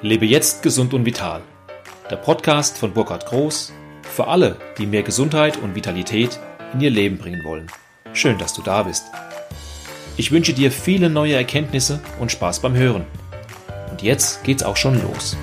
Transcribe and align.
Lebe 0.00 0.26
jetzt 0.26 0.62
gesund 0.62 0.94
und 0.94 1.04
vital. 1.04 1.42
Der 2.08 2.14
Podcast 2.14 2.78
von 2.78 2.92
Burkhard 2.92 3.26
Groß 3.26 3.72
für 4.02 4.28
alle, 4.28 4.56
die 4.78 4.86
mehr 4.86 5.02
Gesundheit 5.02 5.56
und 5.56 5.74
Vitalität 5.74 6.38
in 6.72 6.80
ihr 6.80 6.90
Leben 6.90 7.18
bringen 7.18 7.42
wollen. 7.42 7.66
Schön, 8.12 8.38
dass 8.38 8.54
du 8.54 8.62
da 8.62 8.84
bist. 8.84 9.06
Ich 10.16 10.30
wünsche 10.30 10.52
dir 10.52 10.70
viele 10.70 11.10
neue 11.10 11.34
Erkenntnisse 11.34 11.98
und 12.20 12.30
Spaß 12.30 12.60
beim 12.60 12.76
Hören. 12.76 13.06
Und 13.90 14.02
jetzt 14.02 14.44
geht's 14.44 14.62
auch 14.62 14.76
schon 14.76 15.02
los. 15.02 15.36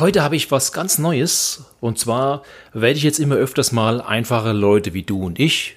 Heute 0.00 0.24
habe 0.24 0.34
ich 0.34 0.50
was 0.50 0.72
ganz 0.72 0.98
Neues 0.98 1.66
und 1.78 2.00
zwar 2.00 2.42
werde 2.72 2.98
ich 2.98 3.04
jetzt 3.04 3.20
immer 3.20 3.36
öfters 3.36 3.70
mal 3.70 4.00
einfache 4.00 4.50
Leute 4.50 4.92
wie 4.92 5.04
du 5.04 5.24
und 5.24 5.38
ich 5.38 5.75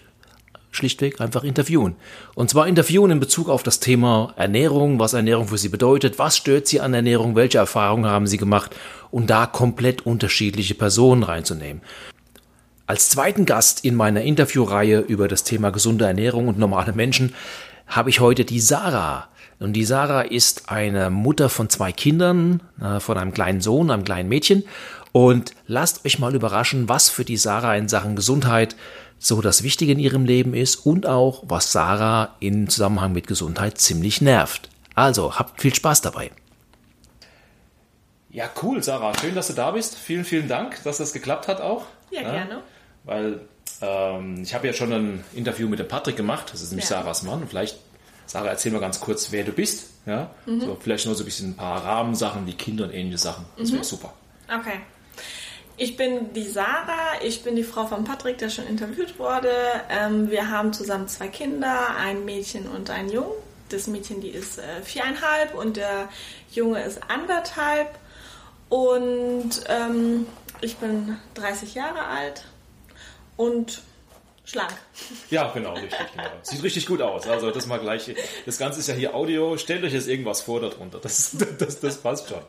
schlichtweg 0.72 1.20
einfach 1.20 1.44
interviewen. 1.44 1.96
Und 2.36 2.50
zwar 2.50 2.68
interviewen 2.68 3.12
in 3.12 3.20
Bezug 3.20 3.50
auf 3.50 3.64
das 3.64 3.80
Thema 3.80 4.34
Ernährung, 4.36 5.00
was 5.00 5.14
Ernährung 5.14 5.48
für 5.48 5.58
sie 5.58 5.70
bedeutet, 5.70 6.20
was 6.20 6.38
stört 6.38 6.68
sie 6.68 6.80
an 6.80 6.94
Ernährung, 6.94 7.36
welche 7.36 7.58
Erfahrungen 7.58 8.10
haben 8.10 8.28
sie 8.28 8.38
gemacht 8.38 8.76
und 9.12 9.30
da 9.30 9.46
komplett 9.46 10.06
unterschiedliche 10.06 10.76
Personen 10.76 11.24
reinzunehmen. 11.24 11.82
Als 12.86 13.10
zweiten 13.10 13.46
Gast 13.46 13.86
in 13.86 13.96
meiner 13.96 14.22
Interviewreihe 14.22 15.00
über 15.00 15.28
das 15.28 15.44
Thema 15.44 15.72
gesunde 15.72 16.06
Ernährung 16.06 16.48
und 16.48 16.58
normale 16.58 16.94
Menschen 16.94 17.34
habe 17.86 18.10
ich 18.10 18.20
heute 18.20 18.46
die 18.46 18.60
Sarah. 18.60 19.28
Und 19.60 19.74
die 19.74 19.86
Sarah 19.86 20.22
ist 20.22 20.70
eine 20.72 21.10
Mutter 21.10 21.50
von 21.50 21.70
zwei 21.70 21.92
Kindern, 21.92 22.62
äh, 22.82 23.00
von 23.00 23.18
einem 23.18 23.34
kleinen 23.34 23.62
Sohn, 23.62 23.92
einem 23.92 24.06
kleinen 24.06 24.30
Mädchen. 24.30 24.64
Und 25.12 25.54
lasst 25.68 26.06
euch 26.06 26.20
mal 26.20 26.34
überraschen, 26.34 26.88
was 26.88 27.10
für 27.10 27.26
die 27.26 27.38
Sarah 27.38 27.76
in 27.76 27.90
Sachen 27.90 28.16
Gesundheit 28.16 28.76
so 29.20 29.42
das 29.42 29.64
Wichtige 29.64 29.92
in 29.92 30.00
ihrem 30.00 30.26
Leben 30.26 30.54
ist 30.54 30.78
und 30.78 31.06
auch, 31.06 31.44
was 31.46 31.72
Sarah 31.72 32.36
im 32.40 32.70
Zusammenhang 32.70 33.12
mit 33.12 33.28
Gesundheit 33.28 33.78
ziemlich 33.78 34.22
nervt. 34.22 34.70
Also, 34.96 35.38
habt 35.38 35.62
viel 35.62 35.76
Spaß 35.76 36.02
dabei. 36.02 36.32
Ja, 38.32 38.50
cool, 38.62 38.82
Sarah. 38.82 39.18
Schön, 39.20 39.36
dass 39.36 39.48
du 39.48 39.54
da 39.54 39.72
bist. 39.72 39.98
Vielen, 39.98 40.24
vielen 40.24 40.48
Dank, 40.48 40.82
dass 40.84 40.98
das 40.98 41.14
geklappt 41.14 41.48
hat 41.48 41.62
auch. 41.62 41.86
Ja, 42.12 42.22
ja 42.22 42.32
gerne. 42.32 42.64
Weil 43.04 43.42
ähm, 43.82 44.44
ich 44.44 44.54
habe 44.54 44.68
ja 44.68 44.74
schon 44.74 44.94
ein 44.94 45.24
Interview 45.34 45.68
mit 45.68 45.80
dem 45.80 45.88
Patrick 45.88 46.16
gemacht. 46.16 46.52
Das 46.54 46.62
ist 46.62 46.72
nämlich 46.72 46.90
ja. 46.90 46.98
Sarahs 46.98 47.24
Mann. 47.24 47.48
Vielleicht, 47.48 47.78
Sarah, 48.26 48.50
erzähl 48.50 48.72
mal 48.72 48.80
ganz 48.80 49.00
kurz, 49.00 49.32
wer 49.32 49.44
du 49.44 49.52
bist. 49.52 49.88
Ja? 50.06 50.30
Mhm. 50.46 50.62
So, 50.62 50.78
vielleicht 50.80 51.06
nur 51.06 51.16
so 51.16 51.24
ein 51.24 51.26
bisschen 51.26 51.52
ein 51.52 51.56
paar 51.56 51.84
Rahmensachen 51.84 52.46
wie 52.46 52.54
Kinder 52.54 52.86
und 52.86 52.94
ähnliche 52.94 53.18
Sachen. 53.18 53.46
Das 53.58 53.70
mhm. 53.70 53.76
wäre 53.76 53.84
super. 53.84 54.14
Okay. 54.48 54.80
Ich 55.82 55.96
bin 55.96 56.34
die 56.34 56.44
Sarah, 56.44 57.22
ich 57.24 57.42
bin 57.42 57.56
die 57.56 57.64
Frau 57.64 57.88
von 57.88 58.04
Patrick, 58.04 58.38
der 58.38 58.50
schon 58.50 58.68
interviewt 58.68 59.18
wurde. 59.18 59.54
Ähm, 59.90 60.30
wir 60.30 60.50
haben 60.50 60.74
zusammen 60.74 61.08
zwei 61.08 61.30
Kinder, 61.30 61.96
ein 61.96 62.26
Mädchen 62.26 62.68
und 62.68 62.90
ein 62.90 63.10
Jungen. 63.10 63.32
Das 63.70 63.88
Mädchen, 63.88 64.20
die 64.20 64.28
ist 64.28 64.60
äh, 64.60 64.82
viereinhalb 64.84 65.56
und 65.56 65.78
der 65.78 66.10
Junge 66.52 66.84
ist 66.84 67.00
anderthalb. 67.10 67.98
Und 68.68 69.52
ähm, 69.70 70.28
ich 70.60 70.76
bin 70.80 71.18
30 71.36 71.76
Jahre 71.76 72.08
alt 72.08 72.44
und 73.38 73.82
schlank. 74.50 74.74
Ja, 75.30 75.52
genau, 75.54 75.74
richtig. 75.74 76.00
Genau. 76.12 76.30
Sieht 76.42 76.64
richtig 76.64 76.86
gut 76.86 77.02
aus. 77.02 77.28
Also 77.28 77.52
das 77.52 77.68
mal 77.68 77.80
gleich. 77.80 78.14
Das 78.46 78.58
Ganze 78.58 78.80
ist 78.80 78.88
ja 78.88 78.96
hier 78.96 79.16
Audio. 79.16 79.58
Stellt 79.58 79.84
euch 79.84 79.94
jetzt 79.94 80.08
irgendwas 80.08 80.42
vor 80.42 80.60
darunter. 80.60 81.00
Das, 81.00 81.36
das, 81.60 81.80
das 81.80 81.98
passt 81.98 82.30
schon. 82.30 82.42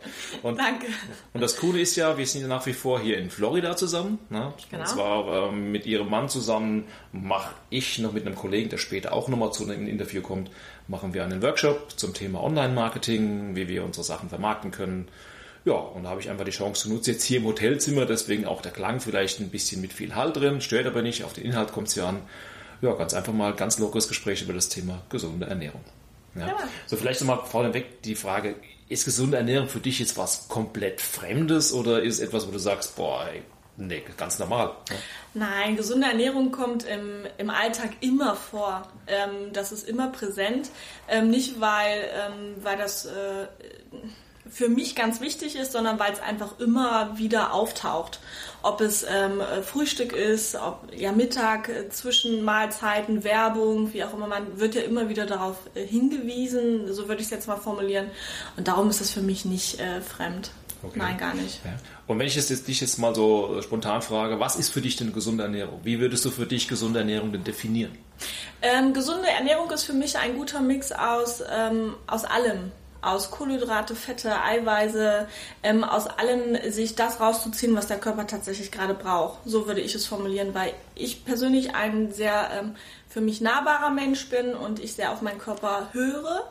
Und, 0.43 0.59
Danke. 0.59 0.87
Und 1.33 1.41
das 1.41 1.57
Coole 1.57 1.81
ist 1.81 1.97
ja, 1.97 2.17
wir 2.17 2.27
sind 2.27 2.43
ja 2.43 2.49
nach 2.49 2.65
wie 2.67 2.73
vor 2.73 3.01
hier 3.01 3.19
in 3.19 3.31
Florida 3.31 3.77
zusammen. 3.77 4.19
Ne? 4.29 4.53
Genau. 4.71 4.83
Und 4.83 4.89
zwar 4.89 5.49
ähm, 5.49 5.73
mit 5.73 5.87
ihrem 5.87 6.09
Mann 6.09 6.29
zusammen 6.29 6.87
mache 7.13 7.55
ich 7.71 7.99
noch 7.99 8.13
mit 8.13 8.27
einem 8.27 8.37
Kollegen, 8.37 8.71
der 8.71 8.79
später 8.79 9.13
auch 9.13 9.29
nochmal 9.29 9.53
zu 9.53 9.65
einem 9.65 9.87
Interview 9.87 10.23
kommt, 10.23 10.51
machen 10.89 11.15
wir 11.15 11.25
einen 11.25 11.43
Workshop 11.43 11.99
zum 11.99 12.15
Thema 12.15 12.43
Online-Marketing, 12.43 13.55
wie 13.57 13.69
wir 13.69 13.85
unsere 13.85 14.05
Sachen 14.05 14.29
vermarkten 14.29 14.71
können 14.71 15.09
ja, 15.65 15.75
und 15.75 16.05
da 16.05 16.11
habe 16.11 16.21
ich 16.21 16.31
einfach 16.31 16.45
die 16.45 16.51
Chance 16.51 16.89
genutzt, 16.89 17.07
jetzt 17.07 17.25
hier 17.25 17.39
im 17.39 17.45
Hotelzimmer, 17.45 18.07
deswegen 18.07 18.47
auch 18.47 18.63
der 18.63 18.73
Klang 18.73 19.01
vielleicht 19.01 19.41
ein 19.41 19.51
bisschen 19.51 19.81
mit 19.81 19.93
viel 19.93 20.15
Halt 20.15 20.37
drin, 20.37 20.61
stört 20.61 20.87
aber 20.87 21.03
nicht, 21.03 21.25
auf 21.25 21.35
den 21.35 21.45
Inhalt 21.45 21.73
kommt 21.73 21.89
es 21.89 21.95
ja 21.95 22.09
an. 22.09 22.23
Ja, 22.81 22.95
ganz 22.95 23.13
einfach 23.13 23.35
mal 23.35 23.53
ganz 23.55 23.79
lockeres 23.79 24.09
Gespräch 24.09 24.41
über 24.43 24.55
das 24.55 24.71
Thema 24.71 25.03
gesunde 25.11 25.47
Ernährung. 25.47 25.85
Ja. 26.35 26.47
ja. 26.47 26.57
So, 26.87 26.97
vielleicht 26.97 27.21
nochmal 27.21 27.45
vorneweg 27.45 28.01
die 28.03 28.15
Frage, 28.15 28.55
ist 28.89 29.05
gesunde 29.05 29.37
Ernährung 29.37 29.69
für 29.69 29.81
dich 29.81 29.99
jetzt 29.99 30.17
was 30.17 30.49
komplett 30.49 31.01
Fremdes 31.01 31.75
oder 31.75 32.03
ist 32.03 32.15
es 32.15 32.21
etwas, 32.21 32.49
wo 32.49 32.53
du 32.53 32.59
sagst, 32.59 32.97
boah, 32.97 33.27
ey, 33.31 33.43
nee, 33.77 34.03
ganz 34.17 34.39
normal? 34.39 34.75
Ja? 34.89 34.97
Nein, 35.35 35.77
gesunde 35.77 36.07
Ernährung 36.07 36.53
kommt 36.53 36.85
im, 36.85 37.27
im 37.37 37.51
Alltag 37.51 37.91
immer 38.01 38.35
vor. 38.35 38.89
Ähm, 39.07 39.53
das 39.53 39.73
ist 39.73 39.87
immer 39.87 40.09
präsent. 40.09 40.71
Ähm, 41.07 41.29
nicht, 41.29 41.61
weil, 41.61 42.09
ähm, 42.15 42.55
weil 42.63 42.79
das... 42.79 43.05
Äh, 43.05 43.47
für 44.51 44.69
mich 44.69 44.95
ganz 44.95 45.21
wichtig 45.21 45.57
ist, 45.57 45.73
sondern 45.73 45.99
weil 45.99 46.13
es 46.13 46.21
einfach 46.21 46.59
immer 46.59 47.17
wieder 47.17 47.55
auftaucht. 47.55 48.21
Ob 48.63 48.81
es 48.81 49.05
ähm, 49.05 49.41
Frühstück 49.63 50.13
ist, 50.13 50.55
ob 50.57 50.89
ja 50.95 51.13
Mittag, 51.13 51.69
äh, 51.69 51.89
Zwischenmahlzeiten, 51.89 53.25
Werbung, 53.25 53.93
wie 53.93 54.05
auch 54.05 54.13
immer, 54.13 54.27
man 54.27 54.61
wird 54.61 54.75
ja 54.75 54.83
immer 54.83 55.09
wieder 55.09 55.25
darauf 55.25 55.57
äh, 55.75 55.87
hingewiesen, 55.87 56.93
so 56.93 57.09
würde 57.09 57.21
ich 57.21 57.27
es 57.27 57.31
jetzt 57.31 57.49
mal 57.49 57.57
formulieren. 57.57 58.11
Und 58.57 58.69
darum 58.69 58.91
ist 58.91 59.01
es 59.01 59.11
für 59.11 59.23
mich 59.23 59.45
nicht 59.45 59.81
äh, 59.81 60.01
fremd. 60.01 60.51
Okay. 60.83 60.99
Nein, 60.99 61.19
gar 61.19 61.35
nicht. 61.35 61.61
Ja. 61.65 61.73
Und 62.07 62.19
wenn 62.19 62.27
ich 62.27 62.35
jetzt, 62.35 62.67
dich 62.67 62.81
jetzt 62.81 62.99
mal 62.99 63.15
so 63.15 63.59
äh, 63.59 63.63
spontan 63.63 64.03
frage, 64.03 64.41
was 64.41 64.57
ist 64.57 64.71
für 64.71 64.81
dich 64.81 64.97
denn 64.97 65.13
gesunde 65.13 65.45
Ernährung? 65.45 65.81
Wie 65.85 66.01
würdest 66.01 66.25
du 66.25 66.31
für 66.31 66.47
dich 66.47 66.69
gesunde 66.69 67.01
Ernährung 67.01 67.33
denn 67.33 67.45
definieren? 67.45 67.97
Ähm, 68.63 68.93
gesunde 68.93 69.29
Ernährung 69.29 69.71
ist 69.71 69.85
für 69.85 69.93
mich 69.93 70.19
ein 70.19 70.37
guter 70.37 70.61
Mix 70.61 70.93
aus, 70.93 71.43
ähm, 71.51 71.95
aus 72.07 72.25
allem 72.25 72.73
aus 73.03 73.31
Kohlenhydrate, 73.31 73.95
Fette, 73.95 74.43
Eiweiße, 74.43 75.29
ähm, 75.63 75.85
aus 75.85 76.07
allem 76.07 76.71
sich 76.71 76.95
das 76.95 77.21
rauszuziehen, 77.21 77.75
was 77.75 77.87
der 77.87 77.99
Körper 77.99 78.27
tatsächlich 78.27 78.71
gerade 78.71 78.95
braucht. 78.95 79.39
So 79.45 79.67
würde 79.67 79.81
ich 79.81 79.95
es 79.95 80.07
formulieren, 80.07 80.55
weil 80.55 80.73
ich 80.95 81.25
persönlich 81.25 81.75
ein 81.75 82.13
sehr 82.13 82.51
ähm, 82.59 82.77
für 83.09 83.21
mich 83.21 83.41
nahbarer 83.41 83.91
Mensch 83.91 84.29
bin 84.29 84.55
und 84.55 84.79
ich 84.79 84.95
sehr 84.95 85.13
auf 85.13 85.23
meinen 85.23 85.39
Körper 85.39 85.89
höre. 85.93 86.51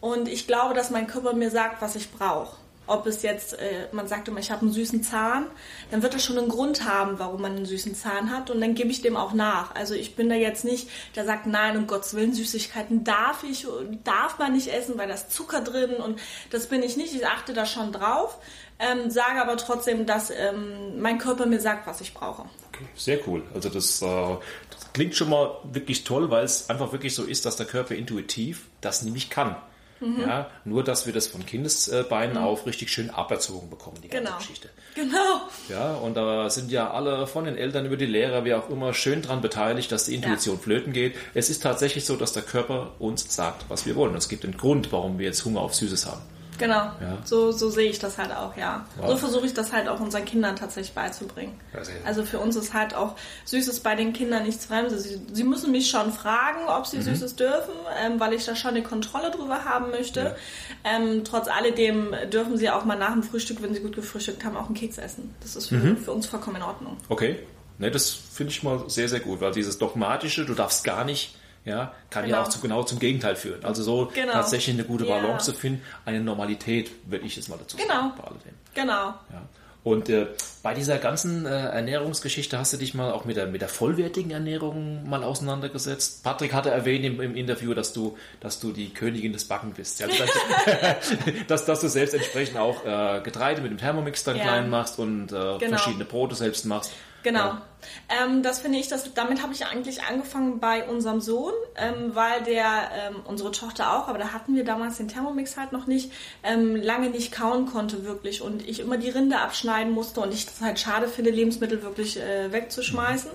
Und 0.00 0.28
ich 0.28 0.46
glaube, 0.46 0.74
dass 0.74 0.90
mein 0.90 1.06
Körper 1.06 1.34
mir 1.34 1.50
sagt, 1.50 1.82
was 1.82 1.94
ich 1.94 2.10
brauche 2.10 2.56
ob 2.90 3.06
es 3.06 3.22
jetzt, 3.22 3.54
äh, 3.54 3.88
man 3.92 4.08
sagt 4.08 4.28
immer, 4.28 4.40
ich 4.40 4.50
habe 4.50 4.62
einen 4.62 4.72
süßen 4.72 5.02
Zahn, 5.02 5.46
dann 5.90 6.02
wird 6.02 6.14
das 6.14 6.24
schon 6.24 6.36
einen 6.38 6.48
Grund 6.48 6.84
haben, 6.84 7.18
warum 7.18 7.42
man 7.42 7.56
einen 7.56 7.66
süßen 7.66 7.94
Zahn 7.94 8.30
hat 8.30 8.50
und 8.50 8.60
dann 8.60 8.74
gebe 8.74 8.90
ich 8.90 9.00
dem 9.00 9.16
auch 9.16 9.32
nach. 9.32 9.74
Also 9.74 9.94
ich 9.94 10.16
bin 10.16 10.28
da 10.28 10.34
jetzt 10.34 10.64
nicht, 10.64 10.88
der 11.14 11.24
sagt, 11.24 11.46
nein, 11.46 11.76
um 11.76 11.86
Gottes 11.86 12.14
Willen, 12.14 12.34
Süßigkeiten 12.34 13.04
darf 13.04 13.44
ich, 13.44 13.66
darf 14.04 14.38
man 14.38 14.52
nicht 14.52 14.68
essen, 14.68 14.98
weil 14.98 15.08
da 15.08 15.14
ist 15.14 15.32
Zucker 15.32 15.60
drin 15.60 15.94
und 15.94 16.18
das 16.50 16.66
bin 16.66 16.82
ich 16.82 16.96
nicht. 16.96 17.14
Ich 17.14 17.26
achte 17.26 17.52
da 17.52 17.64
schon 17.64 17.92
drauf, 17.92 18.38
ähm, 18.78 19.10
sage 19.10 19.40
aber 19.40 19.56
trotzdem, 19.56 20.06
dass 20.06 20.30
ähm, 20.30 21.00
mein 21.00 21.18
Körper 21.18 21.46
mir 21.46 21.60
sagt, 21.60 21.86
was 21.86 22.00
ich 22.00 22.12
brauche. 22.12 22.42
Okay, 22.68 22.86
sehr 22.96 23.28
cool. 23.28 23.42
Also 23.54 23.68
das, 23.68 24.02
äh, 24.02 24.06
das 24.06 24.92
klingt 24.92 25.14
schon 25.14 25.30
mal 25.30 25.58
wirklich 25.64 26.04
toll, 26.04 26.30
weil 26.30 26.44
es 26.44 26.68
einfach 26.70 26.90
wirklich 26.92 27.14
so 27.14 27.22
ist, 27.24 27.46
dass 27.46 27.56
der 27.56 27.66
Körper 27.66 27.94
intuitiv 27.94 28.66
das 28.80 29.02
nämlich 29.02 29.30
kann. 29.30 29.56
Mhm. 30.00 30.20
Ja, 30.22 30.50
nur, 30.64 30.82
dass 30.82 31.06
wir 31.06 31.12
das 31.12 31.26
von 31.26 31.44
Kindesbeinen 31.44 32.36
mhm. 32.36 32.42
auf 32.42 32.66
richtig 32.66 32.90
schön 32.90 33.10
aberzogen 33.10 33.68
bekommen, 33.68 33.98
die 34.02 34.08
ganze 34.08 34.24
genau. 34.24 34.38
Geschichte. 34.38 34.68
Genau. 34.94 35.42
Ja, 35.68 35.94
und 35.94 36.14
da 36.14 36.48
sind 36.50 36.70
ja 36.70 36.90
alle 36.90 37.26
von 37.26 37.44
den 37.44 37.56
Eltern 37.56 37.86
über 37.86 37.96
die 37.96 38.06
Lehrer, 38.06 38.44
wie 38.44 38.54
auch 38.54 38.70
immer, 38.70 38.94
schön 38.94 39.22
dran 39.22 39.42
beteiligt, 39.42 39.92
dass 39.92 40.06
die 40.06 40.14
Intuition 40.14 40.56
ja. 40.56 40.62
flöten 40.62 40.92
geht. 40.92 41.14
Es 41.34 41.50
ist 41.50 41.62
tatsächlich 41.62 42.06
so, 42.06 42.16
dass 42.16 42.32
der 42.32 42.42
Körper 42.42 42.92
uns 42.98 43.34
sagt, 43.34 43.66
was 43.68 43.86
wir 43.86 43.94
wollen. 43.94 44.14
Es 44.14 44.28
gibt 44.28 44.44
einen 44.44 44.56
Grund, 44.56 44.90
warum 44.90 45.18
wir 45.18 45.26
jetzt 45.26 45.44
Hunger 45.44 45.60
auf 45.60 45.74
Süßes 45.74 46.06
haben. 46.06 46.22
Genau. 46.60 46.74
Ja. 46.74 47.18
So, 47.24 47.50
so 47.50 47.70
sehe 47.70 47.90
ich 47.90 47.98
das 47.98 48.18
halt 48.18 48.30
auch, 48.32 48.56
ja. 48.56 48.84
Wow. 48.96 49.10
So 49.10 49.16
versuche 49.16 49.46
ich 49.46 49.54
das 49.54 49.72
halt 49.72 49.88
auch 49.88 49.98
unseren 49.98 50.24
Kindern 50.24 50.54
tatsächlich 50.56 50.94
beizubringen. 50.94 51.58
Also 52.04 52.24
für 52.24 52.38
uns 52.38 52.54
ist 52.54 52.74
halt 52.74 52.94
auch 52.94 53.16
Süßes 53.46 53.80
bei 53.80 53.96
den 53.96 54.12
Kindern 54.12 54.44
nichts 54.44 54.66
Fremdes. 54.66 55.02
Sie, 55.02 55.20
sie 55.32 55.44
müssen 55.44 55.72
mich 55.72 55.90
schon 55.90 56.12
fragen, 56.12 56.68
ob 56.68 56.86
sie 56.86 56.98
mhm. 56.98 57.02
Süßes 57.02 57.36
dürfen, 57.36 57.72
ähm, 58.04 58.20
weil 58.20 58.34
ich 58.34 58.44
da 58.44 58.54
schon 58.54 58.70
eine 58.70 58.82
Kontrolle 58.82 59.30
drüber 59.30 59.64
haben 59.64 59.90
möchte. 59.90 60.20
Ja. 60.20 60.34
Ähm, 60.84 61.24
trotz 61.24 61.48
alledem 61.48 62.14
dürfen 62.30 62.56
sie 62.56 62.70
auch 62.70 62.84
mal 62.84 62.96
nach 62.96 63.12
dem 63.12 63.22
Frühstück, 63.22 63.62
wenn 63.62 63.74
sie 63.74 63.80
gut 63.80 63.96
gefrühstückt 63.96 64.44
haben, 64.44 64.56
auch 64.56 64.66
einen 64.66 64.74
Keks 64.74 64.98
essen. 64.98 65.34
Das 65.40 65.56
ist 65.56 65.68
für, 65.68 65.76
mhm. 65.76 65.96
für 65.96 66.12
uns 66.12 66.26
vollkommen 66.26 66.56
in 66.56 66.62
Ordnung. 66.62 66.96
Okay. 67.08 67.38
Ne, 67.78 67.90
das 67.90 68.10
finde 68.10 68.52
ich 68.52 68.62
mal 68.62 68.90
sehr, 68.90 69.08
sehr 69.08 69.20
gut, 69.20 69.40
weil 69.40 69.52
dieses 69.52 69.78
Dogmatische, 69.78 70.44
du 70.44 70.52
darfst 70.52 70.84
gar 70.84 71.04
nicht 71.04 71.34
ja, 71.64 71.92
kann 72.08 72.24
genau. 72.24 72.36
ja 72.36 72.42
auch 72.42 72.48
zu, 72.48 72.60
genau 72.60 72.82
zum 72.82 72.98
Gegenteil 72.98 73.36
führen. 73.36 73.64
Also 73.64 73.82
so 73.82 74.10
genau. 74.14 74.32
tatsächlich 74.32 74.74
eine 74.76 74.84
gute 74.84 75.04
Balance 75.04 75.52
zu 75.52 75.58
finden, 75.58 75.82
eine 76.04 76.20
Normalität, 76.20 76.90
würde 77.06 77.26
ich 77.26 77.36
jetzt 77.36 77.48
mal 77.48 77.58
dazu 77.58 77.76
genau. 77.76 77.88
sagen. 77.88 78.12
Bei 78.16 78.24
alledem. 78.24 78.54
Genau. 78.74 78.92
Ja. 79.30 79.42
Und 79.82 80.10
äh, 80.10 80.26
bei 80.62 80.74
dieser 80.74 80.98
ganzen 80.98 81.46
äh, 81.46 81.48
Ernährungsgeschichte 81.48 82.58
hast 82.58 82.74
du 82.74 82.76
dich 82.76 82.92
mal 82.92 83.12
auch 83.12 83.24
mit 83.24 83.36
der, 83.36 83.46
mit 83.46 83.62
der 83.62 83.68
vollwertigen 83.68 84.30
Ernährung 84.30 85.08
mal 85.08 85.24
auseinandergesetzt. 85.24 86.22
Patrick 86.22 86.52
hatte 86.52 86.70
erwähnt 86.70 87.04
im, 87.06 87.18
im 87.20 87.34
Interview, 87.34 87.72
dass 87.72 87.94
du, 87.94 88.18
dass 88.40 88.60
du 88.60 88.72
die 88.72 88.92
Königin 88.92 89.32
des 89.32 89.46
Backen 89.46 89.72
bist. 89.72 89.98
Ja, 90.00 90.06
dass, 91.48 91.64
dass 91.64 91.80
du 91.80 91.88
selbst 91.88 92.14
entsprechend 92.14 92.58
auch 92.58 92.84
äh, 92.84 93.22
Getreide 93.22 93.62
mit 93.62 93.70
dem 93.70 93.78
Thermomix 93.78 94.22
dann 94.22 94.36
ja. 94.36 94.42
klein 94.42 94.68
machst 94.68 94.98
und 94.98 95.32
äh, 95.32 95.56
genau. 95.58 95.58
verschiedene 95.60 96.04
Brote 96.04 96.34
selbst 96.34 96.66
machst. 96.66 96.92
Genau. 97.22 97.38
Ja. 97.38 97.62
Ähm, 98.08 98.42
das 98.42 98.60
finde 98.60 98.78
ich, 98.78 98.88
das, 98.88 99.12
damit 99.14 99.42
habe 99.42 99.52
ich 99.52 99.66
eigentlich 99.66 100.02
angefangen 100.02 100.60
bei 100.60 100.86
unserem 100.88 101.20
Sohn, 101.20 101.52
ähm, 101.76 102.14
weil 102.14 102.42
der, 102.42 102.90
ähm, 102.94 103.16
unsere 103.24 103.52
Tochter 103.52 103.96
auch, 103.96 104.08
aber 104.08 104.18
da 104.18 104.32
hatten 104.32 104.54
wir 104.54 104.64
damals 104.64 104.98
den 104.98 105.08
Thermomix 105.08 105.56
halt 105.56 105.72
noch 105.72 105.86
nicht, 105.86 106.12
ähm, 106.42 106.76
lange 106.76 107.10
nicht 107.10 107.32
kauen 107.32 107.66
konnte 107.66 108.04
wirklich 108.04 108.42
und 108.42 108.66
ich 108.68 108.80
immer 108.80 108.96
die 108.96 109.10
Rinde 109.10 109.38
abschneiden 109.38 109.92
musste 109.92 110.20
und 110.20 110.32
ich 110.32 110.46
das 110.46 110.60
halt 110.60 110.78
schade 110.78 111.08
finde, 111.08 111.30
Lebensmittel 111.30 111.82
wirklich 111.82 112.18
äh, 112.18 112.52
wegzuschmeißen. 112.52 113.30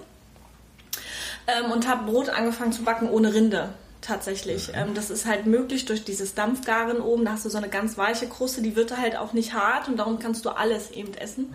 Ähm, 1.47 1.71
und 1.71 1.87
habe 1.87 2.11
Brot 2.11 2.29
angefangen 2.29 2.71
zu 2.71 2.83
backen 2.83 3.07
ohne 3.09 3.33
Rinde 3.33 3.69
tatsächlich. 4.01 4.71
Ähm, 4.73 4.93
das 4.93 5.09
ist 5.09 5.25
halt 5.25 5.45
möglich 5.45 5.85
durch 5.85 6.03
dieses 6.03 6.33
Dampfgaren 6.33 7.01
oben. 7.01 7.25
Da 7.25 7.33
hast 7.33 7.45
du 7.45 7.49
so 7.49 7.57
eine 7.57 7.69
ganz 7.69 7.97
weiche 7.97 8.27
Kruste, 8.27 8.61
die 8.61 8.75
wird 8.75 8.97
halt 8.97 9.15
auch 9.15 9.33
nicht 9.33 9.53
hart 9.53 9.87
und 9.87 9.97
darum 9.97 10.19
kannst 10.19 10.45
du 10.45 10.49
alles 10.49 10.91
eben 10.91 11.13
essen. 11.15 11.53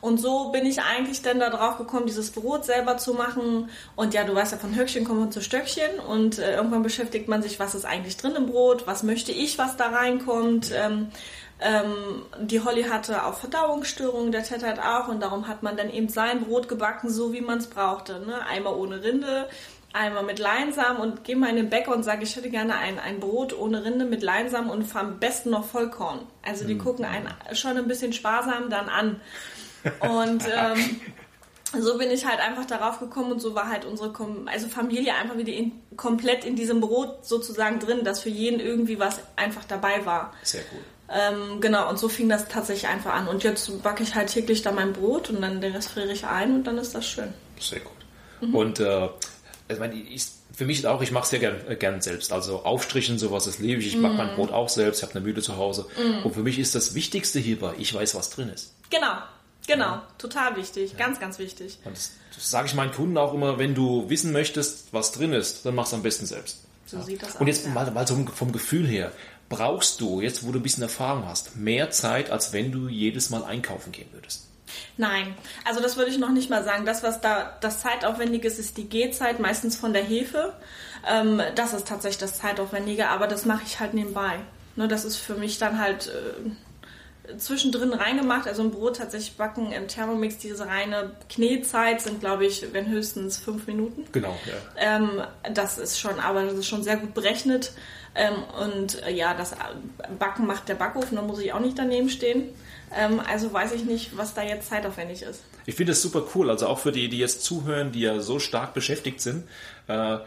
Und 0.00 0.18
so 0.18 0.50
bin 0.50 0.66
ich 0.66 0.80
eigentlich 0.82 1.22
dann 1.22 1.40
da 1.40 1.50
drauf 1.50 1.78
gekommen, 1.78 2.06
dieses 2.06 2.30
Brot 2.30 2.64
selber 2.64 2.98
zu 2.98 3.14
machen. 3.14 3.70
Und 3.94 4.14
ja, 4.14 4.24
du 4.24 4.34
weißt 4.34 4.52
ja, 4.52 4.58
von 4.58 4.76
Höckchen 4.76 5.04
kommt 5.04 5.20
man 5.20 5.32
zu 5.32 5.40
Stöckchen. 5.40 5.98
Und 5.98 6.38
äh, 6.38 6.56
irgendwann 6.56 6.82
beschäftigt 6.82 7.28
man 7.28 7.42
sich, 7.42 7.58
was 7.58 7.74
ist 7.74 7.84
eigentlich 7.84 8.16
drin 8.16 8.34
im 8.36 8.46
Brot? 8.46 8.86
Was 8.86 9.02
möchte 9.02 9.32
ich, 9.32 9.58
was 9.58 9.76
da 9.76 9.88
reinkommt? 9.88 10.70
Ähm, 10.74 11.08
ähm, 11.58 12.22
die 12.40 12.60
Holly 12.60 12.84
hatte 12.84 13.24
auch 13.24 13.34
Verdauungsstörungen, 13.34 14.30
der 14.30 14.42
Ted 14.42 14.62
hat 14.62 14.78
auch. 14.78 15.08
Und 15.08 15.22
darum 15.22 15.48
hat 15.48 15.62
man 15.62 15.76
dann 15.76 15.90
eben 15.90 16.08
sein 16.08 16.44
Brot 16.44 16.68
gebacken, 16.68 17.10
so 17.10 17.32
wie 17.32 17.40
man 17.40 17.58
es 17.58 17.68
brauchte. 17.68 18.20
Ne? 18.20 18.46
Einmal 18.46 18.74
ohne 18.74 19.02
Rinde, 19.02 19.48
einmal 19.92 20.22
mit 20.22 20.38
Leinsamen 20.38 21.00
und 21.00 21.24
gehe 21.24 21.36
mal 21.36 21.48
in 21.48 21.56
den 21.56 21.70
Bäcker 21.70 21.94
und 21.94 22.02
sage, 22.02 22.22
ich 22.22 22.36
hätte 22.36 22.50
gerne 22.50 22.76
ein, 22.76 22.98
ein 22.98 23.20
Brot 23.20 23.58
ohne 23.58 23.84
Rinde 23.84 24.04
mit 24.04 24.22
Leinsamen 24.22 24.70
und 24.70 24.94
am 24.94 25.18
besten 25.18 25.50
noch 25.50 25.64
Vollkorn. 25.64 26.20
Also 26.42 26.66
die 26.66 26.74
mhm. 26.74 26.80
gucken 26.80 27.04
einen 27.06 27.28
schon 27.52 27.78
ein 27.78 27.88
bisschen 27.88 28.12
sparsam 28.12 28.68
dann 28.68 28.88
an. 28.88 29.20
Und 30.00 30.44
ähm, 30.44 31.00
so 31.78 31.98
bin 31.98 32.10
ich 32.10 32.26
halt 32.26 32.40
einfach 32.40 32.64
darauf 32.64 33.00
gekommen 33.00 33.32
und 33.32 33.40
so 33.40 33.54
war 33.54 33.68
halt 33.68 33.84
unsere 33.84 34.12
Kom 34.12 34.48
also 34.48 34.68
Familie 34.68 35.14
einfach 35.14 35.36
wieder 35.36 35.52
in, 35.52 35.72
komplett 35.96 36.44
in 36.44 36.56
diesem 36.56 36.80
Brot 36.80 37.24
sozusagen 37.24 37.78
drin, 37.78 38.04
dass 38.04 38.20
für 38.22 38.28
jeden 38.28 38.60
irgendwie 38.60 38.98
was 38.98 39.20
einfach 39.36 39.64
dabei 39.64 40.04
war. 40.06 40.32
Sehr 40.42 40.62
cool. 40.72 40.80
Ähm, 41.08 41.60
genau, 41.60 41.88
und 41.88 41.98
so 41.98 42.08
fing 42.08 42.28
das 42.28 42.48
tatsächlich 42.48 42.88
einfach 42.88 43.14
an. 43.14 43.28
Und 43.28 43.44
jetzt 43.44 43.82
backe 43.82 44.02
ich 44.02 44.14
halt 44.14 44.28
täglich 44.28 44.62
da 44.62 44.72
mein 44.72 44.92
Brot 44.92 45.30
und 45.30 45.40
dann 45.40 45.60
den 45.60 45.72
Rest 45.72 45.90
friere 45.90 46.10
ich 46.10 46.26
ein 46.26 46.56
und 46.56 46.64
dann 46.64 46.78
ist 46.78 46.94
das 46.94 47.06
schön. 47.06 47.32
Sehr 47.60 47.80
gut. 47.80 47.92
Mhm. 48.40 48.54
Und 48.54 48.80
äh, 48.80 49.08
ich 49.68 49.78
meine, 49.78 49.94
ich, 49.94 50.26
für 50.52 50.64
mich 50.64 50.86
auch, 50.86 51.02
ich 51.02 51.12
mache 51.12 51.24
es 51.24 51.30
sehr 51.30 51.38
gern, 51.38 51.56
äh, 51.68 51.76
gern 51.76 52.00
selbst. 52.00 52.32
Also 52.32 52.64
Aufstrichen, 52.64 53.18
sowas, 53.18 53.44
das 53.44 53.58
liebe 53.58 53.80
ich. 53.80 53.88
Ich 53.88 54.02
backe 54.02 54.14
mm. 54.14 54.16
mein 54.16 54.34
Brot 54.36 54.52
auch 54.52 54.68
selbst, 54.68 54.98
ich 54.98 55.02
habe 55.02 55.14
eine 55.14 55.24
Mühle 55.24 55.42
zu 55.42 55.56
Hause. 55.56 55.86
Mm. 55.96 56.24
Und 56.24 56.34
für 56.34 56.42
mich 56.42 56.58
ist 56.58 56.74
das 56.74 56.94
Wichtigste 56.94 57.40
hierbei, 57.40 57.74
ich 57.78 57.92
weiß, 57.92 58.14
was 58.14 58.30
drin 58.30 58.48
ist. 58.48 58.74
Genau, 58.90 59.18
genau, 59.66 59.84
ja. 59.84 60.06
total 60.18 60.56
wichtig, 60.56 60.92
ja. 60.92 60.98
ganz, 60.98 61.20
ganz 61.20 61.38
wichtig. 61.38 61.78
Und 61.84 61.96
das, 61.96 62.12
das 62.34 62.50
sage 62.50 62.66
ich 62.66 62.74
meinen 62.74 62.92
Kunden 62.92 63.18
auch 63.18 63.34
immer, 63.34 63.58
wenn 63.58 63.74
du 63.74 64.08
wissen 64.08 64.32
möchtest, 64.32 64.92
was 64.92 65.12
drin 65.12 65.32
ist, 65.32 65.66
dann 65.66 65.74
mach 65.74 65.86
es 65.86 65.94
am 65.94 66.02
besten 66.02 66.26
selbst. 66.26 66.64
So 66.86 66.98
ja. 66.98 67.02
sieht 67.02 67.22
das 67.22 67.34
aus. 67.34 67.40
Und 67.40 67.46
jetzt 67.46 67.66
mal, 67.68 67.90
mal 67.90 68.06
so 68.06 68.16
vom 68.34 68.52
Gefühl 68.52 68.86
her, 68.86 69.12
brauchst 69.48 70.00
du, 70.00 70.20
jetzt 70.20 70.46
wo 70.46 70.52
du 70.52 70.58
ein 70.58 70.62
bisschen 70.62 70.82
Erfahrung 70.82 71.26
hast, 71.26 71.56
mehr 71.56 71.90
Zeit, 71.90 72.30
als 72.30 72.52
wenn 72.52 72.72
du 72.72 72.88
jedes 72.88 73.30
Mal 73.30 73.44
einkaufen 73.44 73.92
gehen 73.92 74.08
würdest? 74.12 74.46
Nein, 74.96 75.34
also 75.64 75.80
das 75.80 75.96
würde 75.96 76.10
ich 76.10 76.18
noch 76.18 76.30
nicht 76.30 76.50
mal 76.50 76.64
sagen. 76.64 76.86
Das, 76.86 77.02
was 77.02 77.20
da 77.20 77.56
das 77.60 77.80
Zeitaufwendige 77.80 78.48
ist, 78.48 78.58
ist 78.58 78.76
die 78.76 78.88
Gehzeit, 78.88 79.38
meistens 79.38 79.76
von 79.76 79.92
der 79.92 80.02
Hefe. 80.02 80.52
Ähm, 81.08 81.40
das 81.54 81.72
ist 81.72 81.86
tatsächlich 81.86 82.18
das 82.18 82.38
Zeitaufwendige, 82.38 83.08
aber 83.08 83.26
das 83.26 83.44
mache 83.44 83.62
ich 83.64 83.78
halt 83.78 83.94
nebenbei. 83.94 84.38
Ne, 84.74 84.88
das 84.88 85.04
ist 85.04 85.16
für 85.16 85.34
mich 85.34 85.58
dann 85.58 85.80
halt 85.80 86.08
äh, 86.08 86.50
zwischendrin 87.38 87.92
reingemacht. 87.92 88.46
Also 88.46 88.62
ein 88.62 88.70
Brot 88.70 88.96
tatsächlich 88.96 89.36
backen 89.36 89.72
im 89.72 89.88
Thermomix, 89.88 90.38
diese 90.38 90.66
reine 90.66 91.12
Knetzeit 91.28 92.00
sind, 92.00 92.20
glaube 92.20 92.46
ich, 92.46 92.72
wenn 92.72 92.88
höchstens 92.88 93.38
fünf 93.38 93.66
Minuten. 93.66 94.04
Genau, 94.12 94.36
ja. 94.46 94.96
Ähm, 94.96 95.22
das 95.52 95.78
ist 95.78 95.98
schon, 95.98 96.18
aber 96.20 96.44
das 96.44 96.54
ist 96.54 96.66
schon 96.66 96.82
sehr 96.82 96.96
gut 96.96 97.14
berechnet. 97.14 97.72
Ähm, 98.14 98.34
und 98.62 99.02
äh, 99.02 99.12
ja, 99.12 99.34
das 99.34 99.54
Backen 100.18 100.46
macht 100.46 100.68
der 100.68 100.74
Backofen, 100.74 101.16
da 101.16 101.22
muss 101.22 101.38
ich 101.38 101.52
auch 101.52 101.60
nicht 101.60 101.78
daneben 101.78 102.08
stehen. 102.08 102.48
Ähm, 102.94 103.20
also 103.20 103.52
weiß 103.52 103.72
ich 103.72 103.84
nicht, 103.84 104.16
was 104.16 104.34
da 104.34 104.42
jetzt 104.42 104.68
zeitaufwendig 104.68 105.22
ist. 105.22 105.42
Ich 105.66 105.74
finde 105.74 105.92
es 105.92 106.00
super 106.00 106.24
cool, 106.34 106.48
also 106.48 106.66
auch 106.68 106.78
für 106.78 106.92
die, 106.92 107.08
die 107.08 107.18
jetzt 107.18 107.42
zuhören, 107.42 107.92
die 107.92 108.00
ja 108.00 108.20
so 108.20 108.38
stark 108.38 108.72
beschäftigt 108.72 109.20
sind. 109.20 109.44
Äh, 109.88 110.18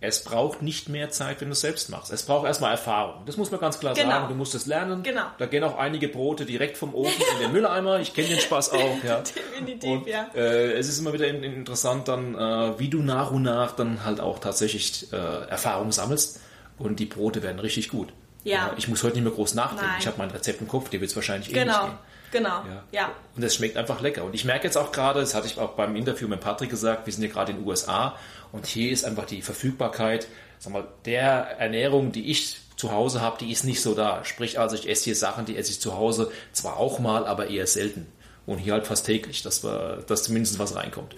es 0.00 0.24
braucht 0.24 0.60
nicht 0.60 0.88
mehr 0.88 1.10
Zeit, 1.10 1.40
wenn 1.40 1.48
du 1.48 1.52
es 1.52 1.62
selbst 1.62 1.88
machst. 1.88 2.12
Es 2.12 2.24
braucht 2.24 2.46
erstmal 2.46 2.72
Erfahrung. 2.72 3.24
Das 3.24 3.38
muss 3.38 3.50
man 3.50 3.60
ganz 3.60 3.80
klar 3.80 3.94
genau. 3.94 4.10
sagen. 4.10 4.28
Du 4.28 4.34
musst 4.34 4.54
es 4.54 4.66
lernen. 4.66 5.02
Genau. 5.02 5.24
Da 5.38 5.46
gehen 5.46 5.64
auch 5.64 5.78
einige 5.78 6.08
Brote 6.08 6.44
direkt 6.44 6.76
vom 6.76 6.94
Ofen 6.94 7.22
in 7.36 7.42
den 7.42 7.52
Mülleimer. 7.52 7.98
Ich 8.00 8.12
kenne 8.12 8.28
den 8.28 8.40
Spaß 8.40 8.70
auch. 8.70 9.04
Ja. 9.04 9.22
Definitiv, 9.54 9.90
und, 9.90 10.06
ja. 10.06 10.28
Äh, 10.34 10.72
es 10.72 10.88
ist 10.88 10.98
immer 10.98 11.14
wieder 11.14 11.26
interessant 11.26 12.08
dann, 12.08 12.34
äh, 12.34 12.78
wie 12.78 12.88
du 12.88 12.98
nach 12.98 13.30
und 13.30 13.42
nach 13.42 13.72
dann 13.72 14.04
halt 14.04 14.20
auch 14.20 14.38
tatsächlich 14.38 15.10
äh, 15.12 15.16
Erfahrung 15.16 15.92
sammelst 15.92 16.40
und 16.78 17.00
die 17.00 17.06
Brote 17.06 17.42
werden 17.42 17.58
richtig 17.58 17.88
gut. 17.88 18.12
Ja. 18.46 18.72
Ich 18.76 18.86
muss 18.86 19.02
heute 19.02 19.16
nicht 19.16 19.24
mehr 19.24 19.32
groß 19.32 19.54
nachdenken. 19.54 19.86
Nein. 19.86 19.96
Ich 19.98 20.06
habe 20.06 20.18
mein 20.18 20.30
Rezept 20.30 20.60
im 20.60 20.68
Kopf, 20.68 20.88
dir 20.88 21.00
wird 21.00 21.10
es 21.10 21.16
wahrscheinlich 21.16 21.52
genau. 21.52 21.60
ähnlich 21.60 21.90
gehen. 21.90 21.98
Genau, 22.32 22.64
ja. 22.64 22.84
ja. 22.92 23.12
Und 23.34 23.42
es 23.42 23.54
schmeckt 23.54 23.76
einfach 23.76 24.00
lecker. 24.00 24.24
Und 24.24 24.34
ich 24.34 24.44
merke 24.44 24.64
jetzt 24.64 24.76
auch 24.76 24.92
gerade, 24.92 25.20
das 25.20 25.34
hatte 25.34 25.46
ich 25.46 25.58
auch 25.58 25.72
beim 25.72 25.96
Interview 25.96 26.28
mit 26.28 26.40
Patrick 26.40 26.70
gesagt, 26.70 27.06
wir 27.06 27.12
sind 27.12 27.22
ja 27.22 27.28
gerade 27.28 27.52
in 27.52 27.58
den 27.58 27.66
USA 27.66 28.16
und 28.52 28.66
hier 28.66 28.90
ist 28.92 29.04
einfach 29.04 29.26
die 29.26 29.42
Verfügbarkeit, 29.42 30.28
sag 30.58 30.72
mal, 30.72 30.86
der 31.04 31.58
Ernährung, 31.58 32.12
die 32.12 32.30
ich 32.30 32.58
zu 32.76 32.92
Hause 32.92 33.20
habe, 33.20 33.38
die 33.38 33.50
ist 33.50 33.64
nicht 33.64 33.80
so 33.80 33.94
da. 33.94 34.24
Sprich 34.24 34.60
also, 34.60 34.76
ich 34.76 34.88
esse 34.88 35.04
hier 35.04 35.16
Sachen, 35.16 35.46
die 35.46 35.56
esse 35.56 35.72
ich 35.72 35.80
zu 35.80 35.96
Hause 35.96 36.30
zwar 36.52 36.76
auch 36.76 36.98
mal, 36.98 37.26
aber 37.26 37.48
eher 37.48 37.66
selten. 37.66 38.06
Und 38.44 38.58
hier 38.58 38.74
halt 38.74 38.86
fast 38.86 39.06
täglich, 39.06 39.42
dass, 39.42 39.64
wir, 39.64 40.04
dass 40.06 40.22
zumindest 40.22 40.58
was 40.58 40.76
reinkommt. 40.76 41.16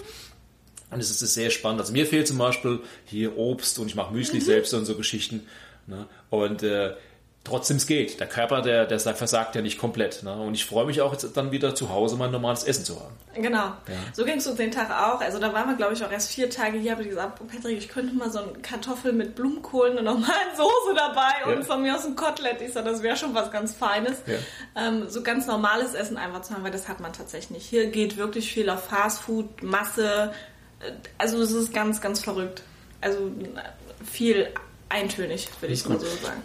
Und 0.90 1.00
es 1.00 1.10
ist 1.10 1.34
sehr 1.34 1.50
spannend. 1.50 1.80
Also 1.80 1.92
mir 1.92 2.06
fehlt 2.06 2.26
zum 2.26 2.38
Beispiel 2.38 2.80
hier 3.04 3.36
Obst 3.36 3.78
und 3.78 3.88
ich 3.88 3.94
mache 3.94 4.14
Müsli 4.14 4.38
mhm. 4.38 4.44
selbst 4.44 4.72
und 4.72 4.86
so 4.86 4.94
Geschichten. 4.94 5.46
Ne? 5.86 6.06
Und 6.30 6.62
äh, 6.62 6.94
trotzdem 7.48 7.78
es 7.78 7.86
geht. 7.86 8.20
Der 8.20 8.26
Körper, 8.26 8.62
der, 8.62 8.86
der 8.86 8.98
versagt 8.98 9.54
ja 9.54 9.62
nicht 9.62 9.78
komplett. 9.78 10.22
Ne? 10.22 10.32
Und 10.34 10.54
ich 10.54 10.64
freue 10.66 10.86
mich 10.86 11.00
auch 11.00 11.12
jetzt 11.12 11.36
dann 11.36 11.50
wieder 11.50 11.74
zu 11.74 11.90
Hause 11.90 12.16
mein 12.16 12.30
normales 12.30 12.64
Essen 12.64 12.84
zu 12.84 12.96
haben. 13.00 13.14
Genau. 13.34 13.58
Ja. 13.58 13.74
So 14.12 14.24
ging 14.24 14.38
es 14.38 14.46
uns 14.46 14.56
den 14.56 14.70
Tag 14.70 14.90
auch. 14.90 15.20
Also 15.20 15.38
da 15.38 15.52
waren 15.52 15.68
wir, 15.68 15.76
glaube 15.76 15.94
ich, 15.94 16.04
auch 16.04 16.10
erst 16.10 16.30
vier 16.30 16.50
Tage 16.50 16.78
hier. 16.78 16.92
Habe 16.92 17.02
ich 17.02 17.08
gesagt, 17.08 17.40
oh, 17.42 17.44
Patrick, 17.44 17.78
ich 17.78 17.88
könnte 17.88 18.14
mal 18.14 18.30
so 18.30 18.40
ein 18.40 18.62
Kartoffel 18.62 19.12
mit 19.12 19.34
Blumenkohlen 19.34 19.98
und 19.98 20.04
normalen 20.04 20.56
Soße 20.56 20.94
dabei 20.94 21.32
ja. 21.46 21.52
und 21.54 21.64
von 21.64 21.82
mir 21.82 21.94
aus 21.94 22.04
ein 22.04 22.16
Kotelett. 22.16 22.60
Ich 22.60 22.72
sage, 22.72 22.90
das 22.90 23.02
wäre 23.02 23.16
schon 23.16 23.34
was 23.34 23.50
ganz 23.50 23.74
Feines. 23.74 24.18
Ja. 24.26 24.34
Ähm, 24.88 25.08
so 25.08 25.22
ganz 25.22 25.46
normales 25.46 25.94
Essen 25.94 26.16
einfach 26.16 26.42
zu 26.42 26.54
haben, 26.54 26.64
weil 26.64 26.72
das 26.72 26.88
hat 26.88 27.00
man 27.00 27.12
tatsächlich 27.12 27.50
nicht. 27.50 27.66
Hier 27.66 27.86
geht 27.86 28.16
wirklich 28.16 28.52
viel 28.52 28.68
auf 28.70 28.84
Fastfood, 28.84 29.62
Masse. 29.62 30.32
Äh, 30.80 30.92
also 31.16 31.40
es 31.42 31.52
ist 31.52 31.72
ganz, 31.72 32.00
ganz 32.00 32.20
verrückt. 32.20 32.62
Also 33.00 33.30
viel 34.04 34.48
eintönig, 34.88 35.48
würde 35.60 35.74
ich 35.74 35.86
mal 35.88 36.00
so 36.00 36.06
sagen. 36.06 36.42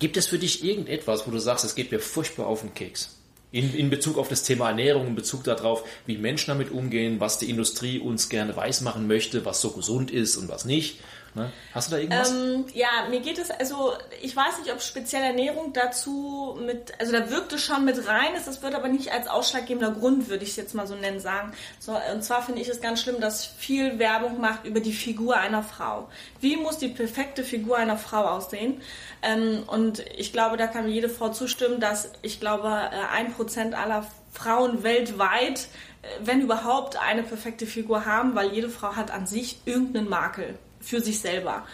Gibt 0.00 0.16
es 0.16 0.26
für 0.26 0.38
dich 0.38 0.64
irgendetwas, 0.64 1.26
wo 1.26 1.30
du 1.30 1.38
sagst, 1.38 1.64
es 1.64 1.74
geht 1.74 1.92
mir 1.92 2.00
furchtbar 2.00 2.46
auf 2.46 2.62
den 2.62 2.72
Keks? 2.72 3.18
In, 3.52 3.74
in 3.74 3.90
Bezug 3.90 4.16
auf 4.16 4.28
das 4.28 4.42
Thema 4.42 4.70
Ernährung, 4.70 5.08
in 5.08 5.14
Bezug 5.14 5.44
darauf, 5.44 5.84
wie 6.06 6.16
Menschen 6.16 6.48
damit 6.48 6.70
umgehen, 6.70 7.20
was 7.20 7.38
die 7.38 7.50
Industrie 7.50 7.98
uns 7.98 8.30
gerne 8.30 8.56
weismachen 8.56 9.06
möchte, 9.06 9.44
was 9.44 9.60
so 9.60 9.72
gesund 9.72 10.10
ist 10.10 10.36
und 10.36 10.48
was 10.48 10.64
nicht. 10.64 11.00
Ne? 11.34 11.52
Hast 11.72 11.88
du 11.88 11.96
da 11.96 12.00
irgendwas? 12.00 12.30
Ähm, 12.32 12.64
ja, 12.74 12.88
mir 13.08 13.20
geht 13.20 13.38
es, 13.38 13.50
also 13.52 13.92
ich 14.20 14.34
weiß 14.34 14.58
nicht, 14.58 14.72
ob 14.72 14.82
spezielle 14.82 15.26
Ernährung 15.26 15.72
dazu 15.72 16.58
mit, 16.64 16.92
also 16.98 17.12
da 17.12 17.30
wirkt 17.30 17.52
es 17.52 17.62
schon 17.62 17.84
mit 17.84 18.08
rein, 18.08 18.30
das 18.34 18.62
wird 18.62 18.74
aber 18.74 18.88
nicht 18.88 19.12
als 19.12 19.28
ausschlaggebender 19.28 19.92
Grund, 19.92 20.28
würde 20.28 20.42
ich 20.42 20.50
es 20.50 20.56
jetzt 20.56 20.74
mal 20.74 20.88
so 20.88 20.96
nennen, 20.96 21.20
sagen. 21.20 21.52
So, 21.78 21.96
und 22.12 22.24
zwar 22.24 22.42
finde 22.42 22.60
ich 22.60 22.68
es 22.68 22.80
ganz 22.80 23.00
schlimm, 23.00 23.20
dass 23.20 23.46
viel 23.46 24.00
Werbung 24.00 24.40
macht 24.40 24.64
über 24.64 24.80
die 24.80 24.92
Figur 24.92 25.36
einer 25.36 25.62
Frau. 25.62 26.08
Wie 26.40 26.56
muss 26.56 26.78
die 26.78 26.88
perfekte 26.88 27.44
Figur 27.44 27.76
einer 27.76 27.96
Frau 27.96 28.24
aussehen? 28.24 28.80
Ähm, 29.22 29.62
und 29.68 30.00
ich 30.16 30.32
glaube, 30.32 30.56
da 30.56 30.66
kann 30.66 30.86
mir 30.86 30.92
jede 30.92 31.08
Frau 31.08 31.28
zustimmen, 31.28 31.78
dass 31.78 32.10
ich 32.22 32.40
glaube, 32.40 32.68
äh, 32.68 33.14
ein 33.14 33.32
Prozent 33.34 33.74
aller 33.74 34.04
Frauen 34.32 34.82
weltweit, 34.82 35.68
äh, 36.02 36.08
wenn 36.22 36.40
überhaupt, 36.40 37.00
eine 37.00 37.22
perfekte 37.22 37.66
Figur 37.66 38.04
haben, 38.04 38.34
weil 38.34 38.52
jede 38.52 38.68
Frau 38.68 38.96
hat 38.96 39.12
an 39.12 39.28
sich 39.28 39.60
irgendeinen 39.64 40.08
Makel 40.08 40.58
für 40.80 41.00
sich 41.00 41.20
selber. 41.20 41.64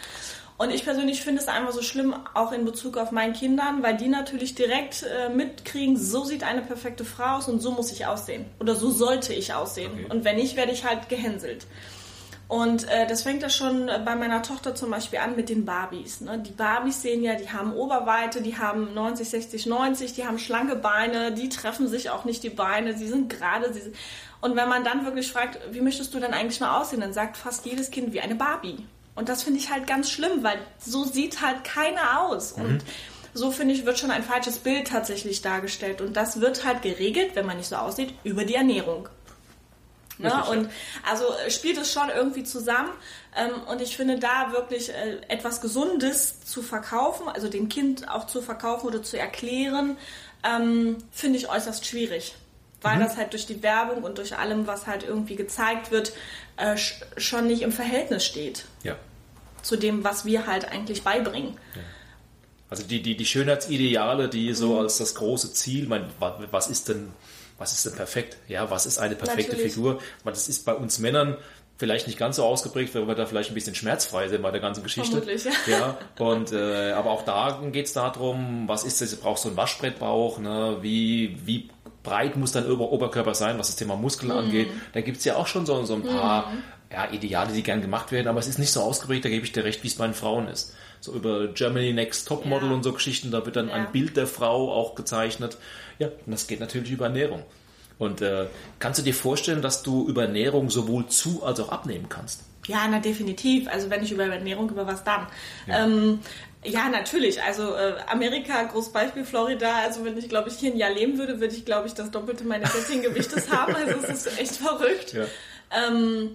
Und 0.57 0.71
ich 0.71 0.83
persönlich 0.83 1.21
finde 1.21 1.39
es 1.39 1.47
einfach 1.47 1.71
so 1.71 1.83
schlimm, 1.83 2.15
auch 2.33 2.51
in 2.51 2.65
Bezug 2.65 2.97
auf 2.97 3.11
meinen 3.11 3.33
Kindern, 3.33 3.83
weil 3.83 3.95
die 3.95 4.07
natürlich 4.07 4.55
direkt 4.55 5.03
äh, 5.03 5.29
mitkriegen, 5.29 5.97
so 5.97 6.23
sieht 6.23 6.43
eine 6.43 6.61
perfekte 6.61 7.05
Frau 7.05 7.37
aus 7.37 7.47
und 7.47 7.59
so 7.59 7.71
muss 7.71 7.91
ich 7.91 8.07
aussehen. 8.07 8.45
Oder 8.59 8.75
so 8.75 8.89
sollte 8.89 9.33
ich 9.33 9.53
aussehen. 9.53 9.91
Okay. 9.93 10.07
Und 10.09 10.25
wenn 10.25 10.37
nicht, 10.37 10.55
werde 10.55 10.71
ich 10.71 10.83
halt 10.83 11.09
gehänselt. 11.09 11.67
Und 12.47 12.89
äh, 12.89 13.05
das 13.05 13.23
fängt 13.23 13.43
ja 13.43 13.49
schon 13.49 13.87
bei 14.05 14.15
meiner 14.15 14.41
Tochter 14.41 14.73
zum 14.73 14.89
Beispiel 14.89 15.19
an 15.19 15.35
mit 15.35 15.49
den 15.49 15.65
Barbies. 15.65 16.21
Ne? 16.21 16.39
Die 16.39 16.53
Barbies 16.53 17.01
sehen 17.01 17.21
ja, 17.21 17.35
die 17.35 17.49
haben 17.49 17.73
Oberweite, 17.73 18.41
die 18.41 18.57
haben 18.57 18.93
90, 18.93 19.29
60, 19.29 19.65
90, 19.65 20.13
die 20.13 20.25
haben 20.25 20.39
schlanke 20.39 20.77
Beine, 20.77 21.33
die 21.33 21.49
treffen 21.49 21.87
sich 21.87 22.09
auch 22.09 22.25
nicht 22.25 22.43
die 22.43 22.49
Beine, 22.49 22.97
sie 22.97 23.07
sind 23.07 23.29
gerade. 23.29 23.73
Sie 23.73 23.81
sind 23.81 23.95
und 24.39 24.55
wenn 24.55 24.69
man 24.69 24.83
dann 24.83 25.03
wirklich 25.03 25.31
fragt, 25.31 25.59
wie 25.71 25.81
möchtest 25.81 26.13
du 26.13 26.19
denn 26.19 26.33
eigentlich 26.33 26.59
mal 26.59 26.79
aussehen, 26.79 27.01
dann 27.01 27.13
sagt 27.13 27.37
fast 27.37 27.65
jedes 27.65 27.91
Kind 27.91 28.13
wie 28.13 28.21
eine 28.21 28.35
Barbie. 28.35 28.85
Und 29.17 29.27
das 29.29 29.43
finde 29.43 29.59
ich 29.59 29.69
halt 29.71 29.85
ganz 29.87 30.09
schlimm, 30.09 30.43
weil 30.43 30.59
so 30.79 31.03
sieht 31.03 31.41
halt 31.41 31.63
keiner 31.65 32.21
aus. 32.21 32.55
Mhm. 32.55 32.63
Und 32.65 32.83
so 33.33 33.51
finde 33.51 33.73
ich, 33.73 33.85
wird 33.85 33.99
schon 33.99 34.11
ein 34.11 34.23
falsches 34.23 34.59
Bild 34.59 34.87
tatsächlich 34.87 35.41
dargestellt. 35.41 35.99
Und 36.01 36.15
das 36.15 36.39
wird 36.39 36.63
halt 36.65 36.81
geregelt, 36.81 37.31
wenn 37.33 37.45
man 37.45 37.57
nicht 37.57 37.67
so 37.69 37.75
aussieht, 37.75 38.13
über 38.23 38.45
die 38.45 38.55
Ernährung. 38.55 39.09
Ne? 40.19 40.29
Ja. 40.29 40.41
Und 40.43 40.69
also 41.07 41.25
äh, 41.45 41.51
spielt 41.51 41.77
es 41.77 41.91
schon 41.93 42.09
irgendwie 42.09 42.43
zusammen. 42.43 42.89
Ähm, 43.35 43.51
und 43.69 43.81
ich 43.81 43.95
finde 43.97 44.17
da 44.17 44.51
wirklich 44.51 44.89
äh, 44.89 45.17
etwas 45.27 45.61
Gesundes 45.61 46.41
zu 46.45 46.63
verkaufen, 46.63 47.27
also 47.27 47.47
dem 47.49 47.69
Kind 47.69 48.09
auch 48.09 48.25
zu 48.25 48.41
verkaufen 48.41 48.87
oder 48.87 49.03
zu 49.03 49.19
erklären, 49.19 49.97
ähm, 50.43 50.97
finde 51.11 51.37
ich 51.37 51.49
äußerst 51.49 51.85
schwierig. 51.85 52.33
Weil 52.81 52.99
das 52.99 53.17
halt 53.17 53.33
durch 53.33 53.47
die 53.47 53.61
Werbung 53.63 54.03
und 54.03 54.19
durch 54.19 54.37
allem, 54.37 54.67
was 54.67 54.85
halt 54.87 55.03
irgendwie 55.03 55.35
gezeigt 55.35 55.89
wird, 55.91 56.13
äh, 56.57 56.73
sch- 56.75 57.01
schon 57.17 57.47
nicht 57.47 57.63
im 57.63 57.71
Verhältnis 57.71 58.23
steht 58.23 58.65
Ja. 58.83 58.95
Zu 59.67 59.75
dem, 59.75 60.03
was 60.03 60.25
wir 60.25 60.47
halt 60.47 60.65
eigentlich 60.71 61.03
beibringen. 61.03 61.55
Also 62.69 62.83
die, 62.83 63.01
die, 63.01 63.15
die 63.15 63.25
Schönheitsideale, 63.25 64.27
die 64.29 64.49
Mhm. 64.49 64.55
so 64.55 64.79
als 64.79 64.97
das 64.97 65.15
große 65.15 65.53
Ziel, 65.53 65.87
mein, 65.87 66.03
wa- 66.19 66.37
was 66.51 66.67
ist 66.67 66.89
denn, 66.89 67.09
was 67.57 67.71
ist 67.73 67.85
denn 67.85 67.93
perfekt? 67.95 68.37
Ja, 68.47 68.69
was 68.69 68.85
ist 68.85 68.97
eine 68.97 69.15
perfekte 69.15 69.51
Natürlich. 69.53 69.73
Figur? 69.73 69.99
Das 70.25 70.49
ist 70.49 70.65
bei 70.65 70.73
uns 70.73 70.99
Männern 70.99 71.37
vielleicht 71.77 72.07
nicht 72.07 72.17
ganz 72.19 72.35
so 72.37 72.43
ausgeprägt, 72.43 72.93
weil 72.95 73.07
wir 73.07 73.15
da 73.15 73.25
vielleicht 73.25 73.51
ein 73.51 73.53
bisschen 73.53 73.75
schmerzfrei 73.75 74.27
sind 74.29 74.41
bei 74.41 74.51
der 74.51 74.59
ganzen 74.59 74.83
Geschichte. 74.83 75.11
Vermutlich, 75.21 75.45
ja. 75.45 75.51
ja. 75.67 75.97
Und 76.25 76.51
äh, 76.51 76.91
aber 76.91 77.11
auch 77.11 77.23
da 77.23 77.61
geht's 77.71 77.93
darum, 77.93 78.67
was 78.67 78.83
ist 78.83 78.99
das? 79.01 79.15
Brauchst 79.15 79.45
du 79.45 79.49
einen 79.49 79.57
Waschbrettbauch? 79.57 80.39
Ne? 80.39 80.77
Wie, 80.81 81.37
wie 81.45 81.69
breit 82.03 82.35
muss 82.35 82.51
dein 82.51 82.69
Ober 82.69 82.91
Oberkörper 82.91 83.33
sein, 83.35 83.57
was 83.59 83.67
das 83.67 83.75
Thema 83.75 83.95
Muskeln 83.95 84.31
Mhm. 84.31 84.37
angeht? 84.39 84.69
Da 84.93 85.01
gibt's 85.01 85.23
ja 85.23 85.35
auch 85.35 85.47
schon 85.47 85.65
so, 85.65 85.83
so 85.85 85.93
ein 85.93 86.03
paar 86.03 86.51
ja, 86.91 87.09
Ideale, 87.11 87.51
die 87.53 87.63
gern 87.63 87.81
gemacht 87.81 88.11
werden, 88.11 88.27
aber 88.27 88.39
es 88.39 88.47
ist 88.47 88.59
nicht 88.59 88.71
so 88.71 88.81
ausgeprägt, 88.81 89.25
da 89.25 89.29
gebe 89.29 89.45
ich 89.45 89.51
dir 89.51 89.63
recht, 89.63 89.83
wie 89.83 89.87
es 89.87 89.95
bei 89.95 90.05
den 90.05 90.13
Frauen 90.13 90.47
ist. 90.47 90.73
So 90.99 91.13
über 91.13 91.47
Germany 91.47 91.93
Next 91.93 92.27
Topmodel 92.27 92.69
Ja. 92.69 92.75
und 92.75 92.83
so 92.83 92.93
Geschichten, 92.93 93.29
da 93.31 93.45
wird 93.45 93.55
dann 93.55 93.67
Ja. 93.69 93.75
ein 93.75 93.91
Bild 93.91 94.17
der 94.17 94.27
Frau 94.27 94.71
auch 94.73 94.95
gezeichnet. 94.95 95.57
Ja, 95.99 96.07
und 96.07 96.31
das 96.31 96.47
geht 96.47 96.59
natürlich 96.59 96.91
über 96.91 97.05
Ernährung. 97.05 97.43
Und 97.99 98.21
äh, 98.21 98.45
kannst 98.79 98.99
du 98.99 99.03
dir 99.03 99.13
vorstellen, 99.13 99.61
dass 99.61 99.83
du 99.83 100.07
über 100.07 100.23
Ernährung 100.23 100.69
sowohl 100.69 101.07
zu 101.07 101.43
als 101.43 101.59
auch 101.59 101.69
abnehmen 101.69 102.07
kannst? 102.09 102.41
Ja, 102.67 102.87
na 102.89 102.99
definitiv. 102.99 103.67
Also 103.69 103.89
wenn 103.89 104.01
nicht 104.01 104.11
über 104.11 104.25
Ernährung, 104.25 104.69
über 104.69 104.85
was 104.85 105.03
dann? 105.03 105.27
Ja, 105.67 105.83
ähm, 105.85 106.19
ja 106.63 106.89
natürlich. 106.89 107.41
Also 107.41 107.73
äh, 107.75 107.93
Amerika, 108.07 108.63
großes 108.63 108.91
Beispiel, 108.91 109.23
Florida. 109.25 109.77
Also 109.83 110.03
wenn 110.05 110.17
ich, 110.17 110.29
glaube 110.29 110.49
ich, 110.49 110.55
hier 110.55 110.71
ein 110.71 110.77
Jahr 110.77 110.91
leben 110.91 111.17
würde, 111.17 111.39
würde 111.39 111.55
ich, 111.55 111.65
glaube 111.65 111.87
ich, 111.87 111.93
das 111.93 112.11
Doppelte 112.11 112.43
meines 112.43 112.73
jetzigen 112.75 113.01
Gewichtes 113.01 113.49
haben. 113.51 113.73
Also 113.75 113.95
es 114.03 114.25
ist 114.25 114.39
echt 114.39 114.55
verrückt. 114.57 115.13
Ja. 115.13 115.25
Ähm, 115.71 116.31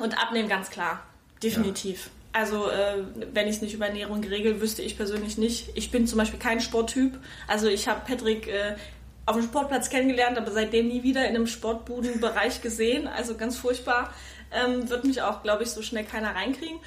und 0.00 0.18
abnehmen 0.18 0.48
ganz 0.48 0.70
klar. 0.70 1.02
Definitiv. 1.42 2.10
Also 2.32 2.68
äh, 2.68 3.04
wenn 3.32 3.46
ich 3.46 3.56
es 3.56 3.62
nicht 3.62 3.74
über 3.74 3.86
Ernährung 3.86 4.22
regel, 4.24 4.60
wüsste 4.60 4.82
ich 4.82 4.96
persönlich 4.96 5.38
nicht. 5.38 5.70
Ich 5.74 5.90
bin 5.90 6.06
zum 6.08 6.18
Beispiel 6.18 6.40
kein 6.40 6.60
Sporttyp. 6.60 7.18
Also 7.46 7.68
ich 7.68 7.86
habe 7.86 8.00
Patrick 8.04 8.48
äh, 8.48 8.74
auf 9.24 9.36
dem 9.36 9.44
Sportplatz 9.44 9.88
kennengelernt, 9.88 10.36
aber 10.36 10.50
seitdem 10.50 10.88
nie 10.88 11.04
wieder 11.04 11.22
in 11.22 11.36
einem 11.36 11.46
Sportbudenbereich 11.46 12.60
gesehen. 12.60 13.06
Also 13.06 13.36
ganz 13.36 13.56
furchtbar. 13.56 14.12
Ähm, 14.52 14.88
wird 14.90 15.04
mich 15.04 15.22
auch, 15.22 15.42
glaube 15.42 15.62
ich, 15.62 15.70
so 15.70 15.82
schnell 15.82 16.04
keiner 16.04 16.34
reinkriegen. 16.34 16.78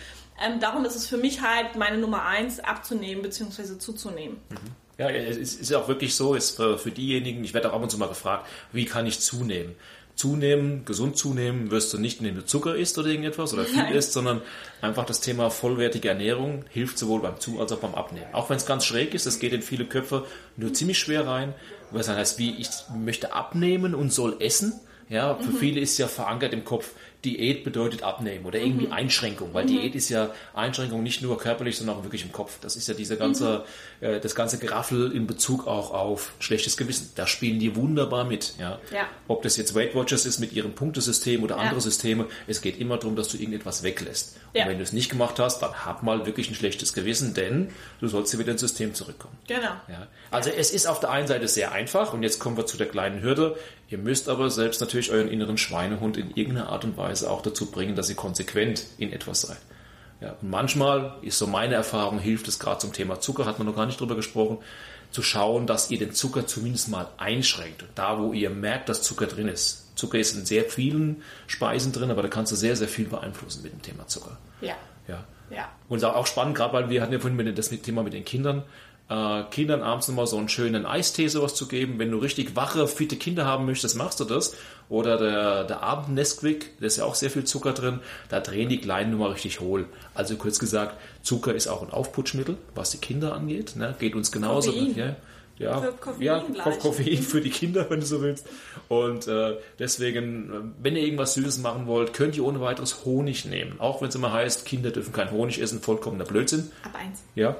Ähm, 0.45 0.59
darum 0.59 0.85
ist 0.85 0.95
es 0.95 1.07
für 1.07 1.17
mich 1.17 1.41
halt 1.41 1.75
meine 1.75 1.97
Nummer 1.97 2.25
eins, 2.25 2.59
abzunehmen 2.59 3.23
bzw. 3.23 3.77
zuzunehmen. 3.79 4.37
Ja, 4.97 5.09
es 5.09 5.37
ist 5.37 5.69
ja 5.69 5.79
auch 5.79 5.87
wirklich 5.87 6.15
so, 6.15 6.33
ist 6.35 6.55
für, 6.55 6.77
für 6.77 6.91
diejenigen, 6.91 7.43
ich 7.43 7.53
werde 7.53 7.69
auch 7.69 7.75
ab 7.75 7.83
und 7.83 7.89
zu 7.89 7.97
mal 7.97 8.09
gefragt, 8.09 8.47
wie 8.71 8.85
kann 8.85 9.05
ich 9.05 9.19
zunehmen? 9.19 9.75
Zunehmen, 10.17 10.83
gesund 10.83 11.15
zunehmen, 11.15 11.71
wirst 11.71 11.93
du 11.93 11.97
nicht, 11.99 12.19
indem 12.19 12.35
du 12.35 12.45
Zucker 12.45 12.75
isst 12.75 12.97
oder 12.97 13.07
irgendetwas 13.07 13.53
oder 13.53 13.65
viel 13.65 13.77
Nein. 13.77 13.93
isst, 13.93 14.13
sondern 14.13 14.41
einfach 14.81 15.05
das 15.05 15.21
Thema 15.21 15.49
vollwertige 15.49 16.09
Ernährung 16.09 16.65
hilft 16.69 16.97
sowohl 16.97 17.21
beim 17.21 17.39
Zu- 17.39 17.59
als 17.61 17.71
auch 17.71 17.77
beim 17.77 17.95
Abnehmen. 17.95 18.27
Auch 18.33 18.49
wenn 18.49 18.57
es 18.57 18.65
ganz 18.65 18.83
schräg 18.83 19.13
ist, 19.13 19.25
das 19.27 19.39
geht 19.39 19.53
in 19.53 19.61
viele 19.61 19.85
Köpfe 19.85 20.25
nur 20.57 20.73
ziemlich 20.73 20.97
schwer 20.99 21.25
rein, 21.27 21.53
weil 21.91 22.01
es 22.01 22.07
dann 22.07 22.17
heißt, 22.17 22.39
wie 22.39 22.55
ich 22.57 22.67
möchte 22.95 23.33
abnehmen 23.33 23.95
und 23.95 24.11
soll 24.11 24.35
essen. 24.39 24.73
Ja, 25.09 25.35
für 25.35 25.53
viele 25.53 25.79
ist 25.79 25.97
ja 25.99 26.07
verankert 26.07 26.51
im 26.51 26.65
Kopf, 26.65 26.89
Diät 27.27 27.63
bedeutet 27.63 28.03
abnehmen 28.03 28.45
oder 28.45 28.59
irgendwie 28.59 28.89
Einschränkung, 28.91 29.53
weil 29.53 29.65
Diät 29.65 29.95
ist 29.95 30.09
ja 30.09 30.29
Einschränkung 30.53 31.03
nicht 31.03 31.21
nur 31.21 31.37
körperlich, 31.37 31.77
sondern 31.77 31.97
auch 31.97 32.03
wirklich 32.03 32.23
im 32.23 32.31
Kopf. 32.31 32.57
Das 32.61 32.75
ist 32.75 32.87
ja 32.87 32.93
diese 32.93 33.17
ganze, 33.17 33.65
äh, 33.99 34.19
das 34.19 34.33
ganze 34.35 34.57
Geraffel 34.59 35.11
in 35.11 35.27
Bezug 35.27 35.67
auch 35.67 35.91
auf 35.91 36.31
schlechtes 36.39 36.77
Gewissen. 36.77 37.11
Da 37.15 37.27
spielen 37.27 37.59
die 37.59 37.75
wunderbar 37.75 38.23
mit. 38.23 38.53
Ja. 38.59 38.79
Ja. 38.93 39.07
Ob 39.27 39.43
das 39.43 39.57
jetzt 39.57 39.75
Weight 39.75 39.93
Watchers 39.95 40.25
ist 40.25 40.39
mit 40.39 40.53
ihrem 40.53 40.73
Punktesystem 40.73 41.43
oder 41.43 41.55
Ja. 41.57 41.61
andere 41.63 41.81
Systeme, 41.81 42.25
es 42.47 42.61
geht 42.61 42.79
immer 42.79 42.97
darum, 42.97 43.15
dass 43.15 43.27
du 43.27 43.37
irgendetwas 43.37 43.83
weglässt. 43.83 44.37
Ja. 44.53 44.63
Und 44.63 44.69
wenn 44.71 44.77
du 44.77 44.83
es 44.83 44.93
nicht 44.93 45.09
gemacht 45.09 45.39
hast, 45.39 45.59
dann 45.61 45.73
hab 45.85 46.03
mal 46.03 46.25
wirklich 46.25 46.49
ein 46.49 46.55
schlechtes 46.55 46.93
Gewissen, 46.93 47.33
denn 47.33 47.69
du 47.99 48.07
sollst 48.07 48.31
ja 48.33 48.39
wieder 48.39 48.51
ins 48.53 48.61
System 48.61 48.93
zurückkommen. 48.93 49.37
Genau. 49.47 49.61
Ja. 49.87 50.07
Also 50.31 50.49
es 50.49 50.71
ist 50.71 50.87
auf 50.87 50.99
der 50.99 51.11
einen 51.11 51.27
Seite 51.27 51.47
sehr 51.47 51.71
einfach 51.73 52.13
und 52.13 52.23
jetzt 52.23 52.39
kommen 52.39 52.55
wir 52.57 52.65
zu 52.65 52.77
der 52.77 52.87
kleinen 52.87 53.21
Hürde. 53.21 53.55
Ihr 53.89 53.97
müsst 53.97 54.27
aber 54.27 54.49
selbst 54.49 54.81
natürlich 54.81 55.11
euren 55.11 55.29
inneren 55.29 55.57
Schweinehund 55.57 56.17
in 56.17 56.31
irgendeiner 56.35 56.69
Art 56.69 56.83
und 56.83 56.97
Weise 56.97 57.16
auch 57.23 57.41
dazu 57.41 57.71
bringen, 57.71 57.95
dass 57.95 58.09
ihr 58.09 58.15
konsequent 58.15 58.85
in 58.97 59.11
etwas 59.11 59.41
seid. 59.41 59.57
Ja, 60.19 60.35
und 60.41 60.49
manchmal 60.49 61.15
ist 61.21 61.37
so 61.37 61.45
meine 61.47 61.75
Erfahrung, 61.75 62.19
hilft 62.19 62.47
es 62.47 62.59
gerade 62.59 62.79
zum 62.79 62.93
Thema 62.93 63.19
Zucker, 63.19 63.45
hat 63.45 63.59
man 63.59 63.67
noch 63.67 63.75
gar 63.75 63.85
nicht 63.85 63.99
drüber 63.99 64.15
gesprochen, 64.15 64.57
zu 65.11 65.21
schauen, 65.21 65.67
dass 65.67 65.91
ihr 65.91 65.99
den 65.99 66.13
Zucker 66.13 66.47
zumindest 66.47 66.89
mal 66.89 67.07
einschränkt. 67.17 67.83
Und 67.83 67.89
da, 67.95 68.19
wo 68.19 68.33
ihr 68.33 68.49
merkt, 68.49 68.89
dass 68.89 69.03
Zucker 69.03 69.27
drin 69.27 69.47
ist. 69.47 69.95
Zucker 69.97 70.19
ist 70.19 70.35
in 70.35 70.45
sehr 70.45 70.65
vielen 70.65 71.23
Speisen 71.47 71.91
drin, 71.91 72.11
aber 72.11 72.21
da 72.21 72.27
kannst 72.27 72.51
du 72.51 72.55
sehr, 72.55 72.75
sehr 72.75 72.87
viel 72.87 73.07
beeinflussen 73.07 73.63
mit 73.63 73.73
dem 73.73 73.81
Thema 73.81 74.07
Zucker. 74.07 74.37
Ja. 74.61 74.75
Ja. 75.07 75.23
Ja. 75.49 75.69
Und 75.87 76.03
auch 76.03 76.27
spannend, 76.27 76.55
gerade 76.55 76.73
weil 76.73 76.89
wir 76.89 77.01
hatten 77.01 77.13
ja 77.13 77.19
vorhin 77.19 77.37
mit, 77.37 77.57
das 77.57 77.69
Thema 77.69 78.03
mit 78.03 78.13
den 78.13 78.25
Kindern, 78.25 78.63
äh, 79.09 79.43
Kindern 79.51 79.81
abends 79.81 80.07
nochmal 80.07 80.27
so 80.27 80.37
einen 80.37 80.49
schönen 80.49 80.85
Eistee 80.85 81.27
sowas 81.27 81.55
zu 81.55 81.67
geben. 81.67 81.99
Wenn 81.99 82.11
du 82.11 82.17
richtig 82.17 82.55
wache, 82.55 82.87
fitte 82.87 83.15
Kinder 83.15 83.45
haben 83.45 83.65
möchtest, 83.65 83.95
machst 83.95 84.19
du 84.19 84.25
das. 84.25 84.55
Oder 84.89 85.17
der, 85.17 85.63
der 85.65 85.83
Abend-Nesquik, 85.83 86.79
da 86.79 86.85
ist 86.85 86.97
ja 86.97 87.05
auch 87.05 87.15
sehr 87.15 87.29
viel 87.29 87.43
Zucker 87.43 87.73
drin, 87.73 87.99
da 88.29 88.39
drehen 88.39 88.69
die 88.69 88.79
Kleinen 88.79 89.11
nur 89.11 89.19
mal 89.21 89.31
richtig 89.31 89.59
hohl. 89.59 89.85
Also 90.13 90.35
kurz 90.37 90.59
gesagt, 90.59 90.95
Zucker 91.21 91.53
ist 91.53 91.67
auch 91.67 91.81
ein 91.81 91.91
Aufputschmittel, 91.91 92.57
was 92.73 92.91
die 92.91 92.99
Kinder 92.99 93.33
angeht. 93.33 93.75
Ne? 93.75 93.95
Geht 93.99 94.15
uns 94.15 94.31
genauso. 94.31 94.71
Koffein. 94.71 94.95
Ja, 94.95 95.15
ja, 95.59 95.81
Für 95.81 95.91
Koffein 95.93 96.21
ja 96.21 96.39
gleich. 96.39 96.79
Koffein 96.79 97.21
für 97.23 97.41
die 97.41 97.49
Kinder, 97.49 97.89
wenn 97.89 97.99
du 97.99 98.05
so 98.05 98.21
willst. 98.21 98.47
Und 98.89 99.27
äh, 99.27 99.57
deswegen, 99.79 100.75
wenn 100.81 100.95
ihr 100.95 101.03
irgendwas 101.03 101.33
Süßes 101.33 101.59
machen 101.59 101.87
wollt, 101.87 102.13
könnt 102.13 102.37
ihr 102.37 102.45
ohne 102.45 102.61
weiteres 102.61 103.05
Honig 103.05 103.45
nehmen. 103.45 103.79
Auch 103.79 104.01
wenn 104.01 104.09
es 104.09 104.15
immer 104.15 104.31
heißt, 104.31 104.65
Kinder 104.65 104.91
dürfen 104.91 105.13
kein 105.13 105.31
Honig 105.31 105.59
essen, 105.59 105.81
vollkommener 105.81 106.25
Blödsinn. 106.25 106.71
Ab 106.83 106.91
eins. 106.95 107.23
Ja. 107.35 107.55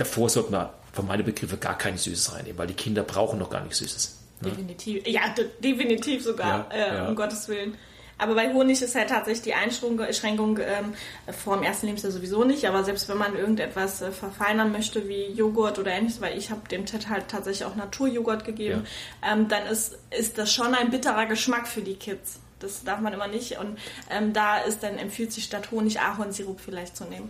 Davor 0.00 0.30
sollte 0.30 0.50
man 0.50 0.70
von 0.94 1.06
meinen 1.06 1.26
Begriffe 1.26 1.58
gar 1.58 1.76
kein 1.76 1.98
Süßes 1.98 2.34
reinnehmen, 2.34 2.56
weil 2.56 2.66
die 2.66 2.74
Kinder 2.74 3.02
brauchen 3.02 3.38
noch 3.38 3.50
gar 3.50 3.60
nichts 3.60 3.78
Süßes. 3.78 4.18
Definitiv. 4.40 5.06
Ja, 5.06 5.28
de 5.36 5.46
definitiv 5.62 6.24
sogar, 6.24 6.66
Ja, 6.70 6.74
äh, 6.74 6.94
ja. 6.96 7.08
um 7.08 7.14
Gottes 7.14 7.46
Willen. 7.48 7.74
Aber 8.16 8.34
bei 8.34 8.50
Honig 8.50 8.80
ist 8.80 8.94
halt 8.94 9.10
tatsächlich 9.10 9.42
die 9.42 9.52
Einschränkung, 9.54 10.58
ähm, 10.58 10.94
vor 11.38 11.56
dem 11.56 11.64
ersten 11.64 11.84
Lebensjahr 11.86 12.12
sowieso 12.12 12.44
nicht. 12.44 12.66
Aber 12.66 12.82
selbst 12.82 13.10
wenn 13.10 13.18
man 13.18 13.36
irgendetwas 13.36 14.00
äh, 14.00 14.10
verfeinern 14.10 14.72
möchte, 14.72 15.06
wie 15.06 15.26
Joghurt 15.32 15.78
oder 15.78 15.90
ähnliches, 15.92 16.22
weil 16.22 16.38
ich 16.38 16.50
habe 16.50 16.66
dem 16.70 16.86
Ted 16.86 17.10
halt 17.10 17.28
tatsächlich 17.28 17.66
auch 17.66 17.76
Naturjoghurt 17.76 18.46
gegeben, 18.46 18.86
ähm, 19.22 19.48
dann 19.48 19.66
ist, 19.66 19.98
ist 20.18 20.38
das 20.38 20.50
schon 20.50 20.74
ein 20.74 20.90
bitterer 20.90 21.26
Geschmack 21.26 21.68
für 21.68 21.82
die 21.82 21.96
Kids. 21.96 22.40
Das 22.58 22.84
darf 22.84 23.00
man 23.00 23.12
immer 23.12 23.28
nicht. 23.28 23.58
Und 23.58 23.78
ähm, 24.10 24.32
da 24.32 24.58
ist 24.58 24.82
dann 24.82 24.96
empfiehlt 24.96 25.32
sich 25.32 25.44
statt 25.44 25.70
Honig 25.70 26.00
Ahornsirup 26.00 26.58
vielleicht 26.60 26.96
zu 26.96 27.04
nehmen. 27.04 27.28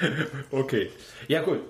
Okay. 0.50 0.90
Ja, 1.28 1.42
gut. 1.42 1.60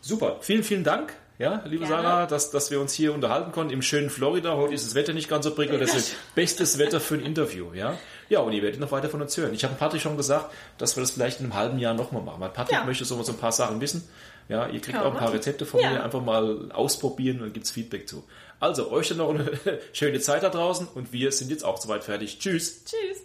Super. 0.00 0.38
Vielen, 0.40 0.62
vielen 0.62 0.84
Dank. 0.84 1.12
Ja, 1.38 1.62
liebe 1.64 1.86
Gerne. 1.86 2.02
Sarah, 2.02 2.26
dass, 2.26 2.50
dass 2.50 2.70
wir 2.70 2.78
uns 2.82 2.92
hier 2.92 3.14
unterhalten 3.14 3.50
konnten 3.52 3.72
im 3.72 3.80
schönen 3.80 4.10
Florida. 4.10 4.56
Heute 4.56 4.74
ist 4.74 4.86
das 4.86 4.94
Wetter 4.94 5.14
nicht 5.14 5.28
ganz 5.30 5.46
so 5.46 5.54
prickelnd. 5.54 5.80
Das 5.80 5.94
ist 5.94 6.14
bestes 6.34 6.78
Wetter 6.78 7.00
für 7.00 7.14
ein 7.14 7.22
Interview. 7.24 7.72
Ja, 7.72 7.96
ja 8.28 8.40
und 8.40 8.52
ihr 8.52 8.62
werdet 8.62 8.78
noch 8.78 8.92
weiter 8.92 9.08
von 9.08 9.22
uns 9.22 9.34
hören. 9.38 9.54
Ich 9.54 9.64
habe 9.64 9.74
Patrick 9.74 10.02
schon 10.02 10.18
gesagt, 10.18 10.52
dass 10.76 10.96
wir 10.96 11.00
das 11.00 11.12
vielleicht 11.12 11.40
in 11.40 11.46
einem 11.46 11.54
halben 11.54 11.78
Jahr 11.78 11.94
nochmal 11.94 12.22
machen. 12.22 12.40
Weil 12.42 12.50
Patrick 12.50 12.76
Ja. 12.76 12.84
möchte 12.84 13.06
so, 13.06 13.22
so 13.22 13.32
ein 13.32 13.38
paar 13.38 13.52
Sachen 13.52 13.80
wissen. 13.80 14.06
Ja, 14.50 14.66
ihr 14.66 14.80
kriegt 14.80 14.96
Ja, 14.98 15.04
auch 15.04 15.12
ein 15.12 15.18
paar. 15.18 15.32
Rezepte 15.32 15.64
von 15.64 15.80
Ja. 15.80 15.92
mir. 15.92 16.04
Einfach 16.04 16.20
mal 16.22 16.70
ausprobieren 16.72 17.40
und 17.40 17.54
gibt's 17.54 17.70
Feedback 17.70 18.06
zu. 18.06 18.22
Also, 18.58 18.90
euch 18.90 19.08
dann 19.08 19.16
noch 19.18 19.30
eine 19.30 19.50
schöne 19.94 20.20
Zeit 20.20 20.42
da 20.42 20.50
draußen 20.50 20.88
und 20.94 21.14
wir 21.14 21.32
sind 21.32 21.50
jetzt 21.50 21.64
auch 21.64 21.80
soweit 21.80 22.04
fertig. 22.04 22.38
Tschüss. 22.38 22.84
Tschüss. 22.84 23.22